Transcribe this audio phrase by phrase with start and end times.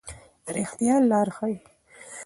[0.55, 1.55] رښتیا لار ښيي.